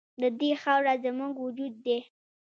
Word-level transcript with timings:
د 0.21 0.23
دې 0.39 0.51
خاوره 0.61 0.93
زموږ 1.03 1.33
وجود 1.45 1.73
دی؟ 1.85 1.97